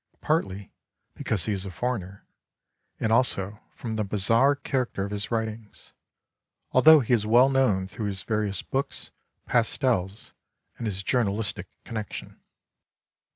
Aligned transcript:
partly 0.19 0.71
because 1.13 1.45
he 1.45 1.53
is 1.53 1.63
a 1.63 1.69
foreigner, 1.69 2.25
and 2.99 3.11
also 3.11 3.59
from 3.75 3.97
the 3.97 4.03
bizarre 4.03 4.55
character 4.55 5.05
of 5.05 5.11
his 5.11 5.29
writings; 5.29 5.93
although 6.71 7.01
he 7.01 7.13
is 7.13 7.23
well 7.27 7.49
known 7.49 7.85
through 7.87 8.07
his 8.07 8.23
various 8.23 8.63
books, 8.63 9.11
pastels 9.45 10.33
and 10.79 10.87
his 10.87 11.03
journalistic 11.03 11.67
connection. 11.85 12.41